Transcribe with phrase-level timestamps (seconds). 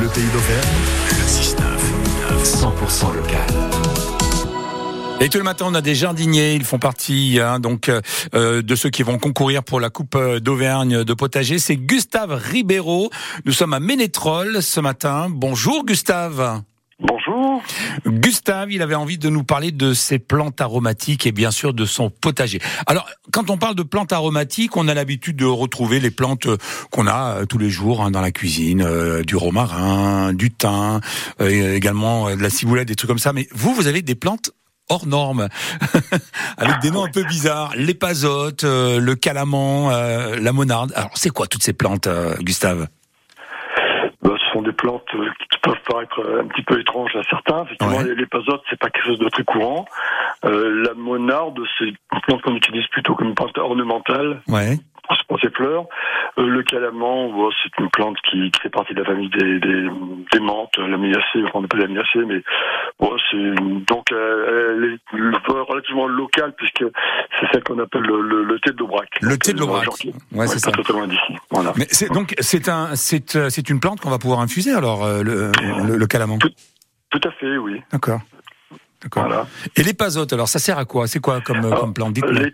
[0.00, 0.68] Le pays d'Auvergne,
[1.10, 3.40] le 6-9, 100% local.
[5.20, 6.54] Et tout le matin, on a des jardiniers.
[6.54, 7.90] Ils font partie hein, donc
[8.34, 11.58] euh, de ceux qui vont concourir pour la Coupe d'Auvergne de potager.
[11.58, 13.10] C'est Gustave Ribeiro.
[13.44, 15.26] Nous sommes à Ménétrol ce matin.
[15.30, 16.62] Bonjour Gustave.
[17.00, 17.62] Bonjour.
[18.06, 21.84] Gustave, il avait envie de nous parler de ses plantes aromatiques et bien sûr de
[21.84, 22.60] son potager.
[22.88, 26.48] Alors, quand on parle de plantes aromatiques, on a l'habitude de retrouver les plantes
[26.90, 31.00] qu'on a euh, tous les jours hein, dans la cuisine, euh, du romarin, du thym,
[31.40, 33.32] euh, également de la ciboulette, des trucs comme ça.
[33.32, 34.50] Mais vous, vous avez des plantes
[34.88, 35.48] hors normes,
[36.56, 40.92] avec des noms un peu bizarres, l'épazote, le calaman, la monarde.
[40.96, 42.08] Alors, c'est quoi toutes ces plantes,
[42.40, 42.88] Gustave?
[44.22, 47.64] Bah, Ce sont des plantes qui peuvent paraître un petit peu étranges à certains.
[47.64, 48.14] Effectivement, ouais.
[48.14, 49.84] l'épazote, c'est pas quelque chose de très courant.
[50.44, 54.40] Euh, la monarde, c'est une plante qu'on utilise plutôt comme une plante ornementale.
[54.48, 54.78] Ouais
[55.40, 55.86] ses fleurs.
[56.38, 59.58] Euh, le calaman, bon, c'est une plante qui, qui, fait partie de la famille des,
[59.60, 59.88] des,
[60.32, 62.42] des menthes, la méliacée, enfin on appelle la méliacée, mais
[62.98, 63.54] bon, c'est
[63.86, 66.84] donc euh, elle est relativement locale puisque
[67.40, 69.08] c'est celle qu'on appelle le, le, le, thé de l'Aubrac.
[69.20, 69.86] Le thé de l'Aubrac,
[70.32, 70.70] ouais, c'est ça.
[70.70, 71.36] Totalement d'ici.
[71.50, 71.72] Voilà.
[71.76, 75.22] Mais c'est donc c'est un c'est c'est une plante qu'on va pouvoir infuser alors euh,
[75.22, 75.50] le,
[75.86, 76.38] le, le calaman.
[76.38, 76.50] Tout,
[77.10, 77.80] tout à fait, oui.
[77.92, 78.20] D'accord.
[79.02, 79.24] D'accord.
[79.26, 79.46] Voilà.
[79.76, 81.06] Et l'épazote, alors ça sert à quoi?
[81.06, 82.14] C'est quoi comme, alors, comme plante?
[82.14, 82.48] Dites-moi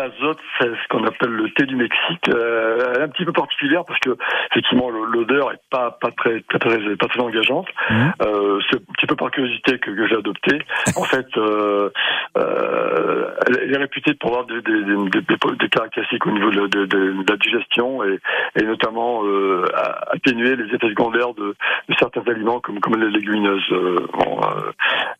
[0.00, 2.28] azote, c'est ce qu'on appelle le thé du Mexique.
[2.28, 4.16] Euh, elle est un petit peu particulière parce que
[4.50, 7.66] effectivement l'odeur est pas pas très pas très engageante.
[7.90, 7.94] Mmh.
[8.22, 10.58] Euh, c'est un petit peu par curiosité que, que j'ai adopté.
[10.96, 11.90] en fait, euh,
[12.38, 16.86] euh, elle est réputée pour avoir des, des, des, des caractéristiques au niveau de, de,
[16.86, 18.18] de, de la digestion et,
[18.60, 19.64] et notamment euh,
[20.12, 21.54] atténuer les effets secondaires de,
[21.98, 24.40] certains aliments comme comme les légumineuses, bon,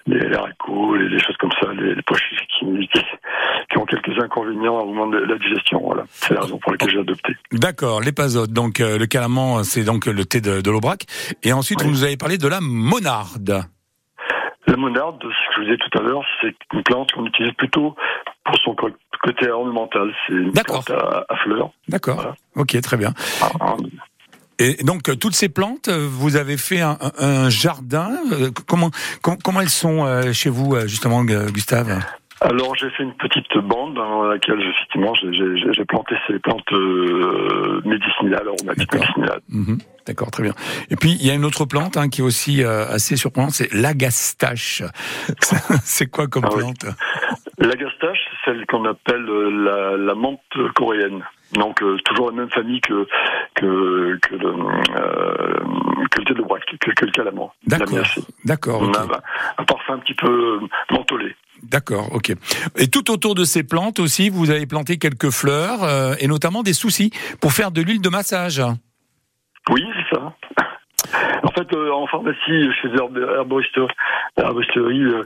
[0.07, 2.89] les, haricots, les, les, choses comme ça, les, les pois qui,
[3.71, 3.87] qui ont
[4.19, 5.81] inconvénients au moment de la digestion.
[5.83, 7.33] Voilà, c'est la raison pour laquelle j'ai adopté.
[7.53, 8.51] D'accord, l'épazote.
[8.51, 11.07] Donc euh, le calaman, c'est donc le thé de, de l'aubrac.
[11.43, 11.87] Et ensuite, oui.
[11.87, 13.65] vous nous avez parlé de la monarde.
[14.67, 17.53] La monarde, ce que je vous disais tout à l'heure, c'est une plante qu'on utilise
[17.53, 17.95] plutôt
[18.45, 18.75] pour son
[19.23, 20.13] côté ornemental.
[20.27, 21.71] C'est une plante à, à fleurs.
[21.89, 22.17] D'accord.
[22.17, 22.35] Voilà.
[22.57, 23.15] Ok, très bien.
[23.41, 23.77] Ah,
[24.59, 28.11] et donc toutes ces plantes, vous avez fait un, un jardin.
[28.67, 28.91] Comment,
[29.23, 32.03] comment comment elles sont chez vous justement, Gustave?
[32.41, 38.49] Alors j'ai fait une petite bande dans laquelle effectivement j'ai planté ces plantes euh, médicinales,
[38.49, 39.41] aromatiques médicinales.
[39.49, 39.77] Mmh.
[40.07, 40.53] D'accord, très bien.
[40.91, 43.53] Et puis il y a une autre plante hein, qui est aussi euh, assez surprenante,
[43.53, 44.83] c'est l'agastache.
[45.83, 46.85] c'est quoi comme ah, plante?
[46.85, 47.67] Oui.
[47.67, 50.41] L'agastache, c'est celle qu'on appelle la, la menthe
[50.75, 51.23] coréenne.
[51.53, 53.07] Donc euh, toujours la même famille que
[53.55, 55.55] que que le, euh,
[56.11, 57.51] que le thé de braque, que, que le calaman.
[57.67, 58.05] D'accord.
[58.45, 58.83] D'accord.
[58.83, 58.99] Okay.
[59.59, 60.61] un parfum un petit peu
[60.91, 61.37] mentholé.
[61.71, 62.33] D'accord, ok.
[62.77, 66.63] Et tout autour de ces plantes aussi, vous avez planté quelques fleurs euh, et notamment
[66.63, 67.11] des soucis
[67.41, 68.63] pour faire de l'huile de massage.
[69.71, 70.35] Oui, c'est ça.
[71.43, 73.87] En fait, euh, en pharmacie, chez herboristerie,
[74.37, 75.25] herboristerie euh,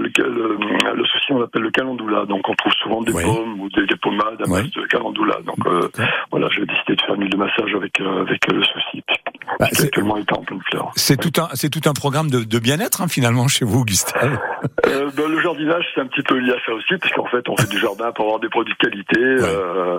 [0.00, 0.58] le, le,
[0.94, 2.24] le, souci, on l'appelle le calendula.
[2.26, 5.38] Donc, on trouve souvent des pommes ou des, des pommades à base de calendula.
[5.44, 5.88] Donc, euh,
[6.30, 9.02] voilà, j'ai décidé de faire une huile de massage avec, avec le souci.
[9.58, 10.90] Bah, qui actuellement est en pleine fleur.
[10.96, 14.38] C'est tout un, c'est tout un programme de, de bien-être hein, finalement chez vous, Gustave.
[14.86, 17.56] Euh, ben, le jardinage, c'est un petit peu lié à ça aussi, puisqu'en fait, on
[17.56, 19.42] fait du jardin pour avoir des produits de qualité, ouais.
[19.42, 19.98] euh,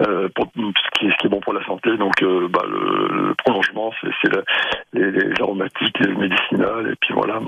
[0.00, 1.96] euh, pour ce qui, est, ce qui est bon pour la santé.
[1.96, 4.30] Donc, bah, le, le, prolongement, c'est
[4.92, 7.40] les, les, aromatiques, les médicinales, et puis voilà.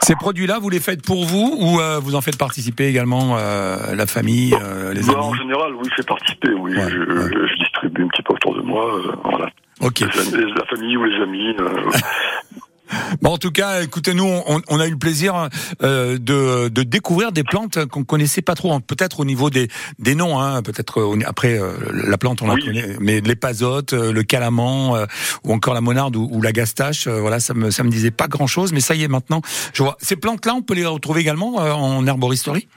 [0.00, 4.54] Ces produits-là, vous les faites pour vous ou vous en faites participer également la famille,
[4.92, 6.52] les amis En général, oui, je fais participer.
[6.52, 8.34] Oui, ouais, je, distribue un petit peu
[8.66, 9.00] moi.
[9.24, 9.50] voilà.
[9.80, 10.00] Ok.
[10.00, 11.54] La famille ou les amis.
[11.60, 11.90] Euh...
[13.20, 15.48] Bon, en tout cas, écoutez, nous, on, on a eu le plaisir
[15.82, 19.68] euh, de, de, découvrir des plantes qu'on connaissait pas trop, peut-être au niveau des,
[19.98, 22.60] des noms, hein, peut-être après euh, la plante on oui.
[22.60, 25.06] la connaît, mais l'épazote, euh, le calaman euh,
[25.44, 28.10] ou encore la monarde ou, ou la gastache, euh, voilà, ça me ça me disait
[28.10, 29.40] pas grand-chose, mais ça y est maintenant,
[29.74, 29.96] je vois.
[29.98, 32.68] Ces plantes-là, on peut les retrouver également en herboristerie?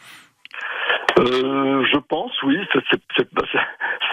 [1.17, 2.57] je pense, oui.
[2.73, 3.27] C'est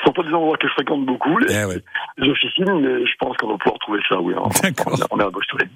[0.06, 1.82] sont pas des endroits que je fréquente beaucoup, les, eh ouais.
[2.18, 4.98] les officines, mais je pense qu'on va pouvoir trouver ça, oui, en, D'accord.
[5.10, 5.68] en, en herboristerie.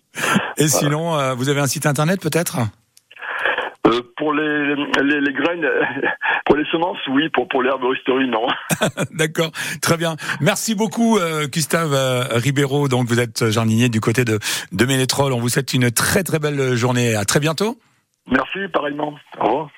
[0.56, 0.68] Et voilà.
[0.68, 2.58] sinon, euh, vous avez un site internet peut-être?
[3.86, 5.66] Euh, pour les, les, les, graines,
[6.44, 7.28] pour les semences, oui.
[7.30, 8.46] Pour, pour l'herboristerie, non.
[9.10, 9.50] D'accord,
[9.80, 10.16] très bien.
[10.40, 12.88] Merci beaucoup, euh, Gustave euh, Ribeiro.
[12.88, 14.38] Donc, vous êtes jardinier du côté de,
[14.72, 15.32] de Ménétrol.
[15.32, 17.14] On vous souhaite une très très belle journée.
[17.14, 17.78] À très bientôt.
[18.30, 19.14] Merci, pareillement.
[19.40, 19.70] Au revoir.